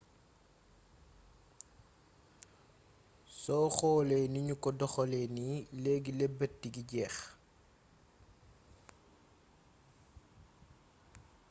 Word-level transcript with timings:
soo 3.41 3.67
xoolee 3.77 4.25
ni 4.33 4.39
ñu 4.47 4.55
ko 4.63 4.69
doxalee 4.79 5.27
nii 5.37 5.55
leegi 5.83 6.11
leberti 6.19 6.67
gi 6.73 6.81
jeex 6.89 7.15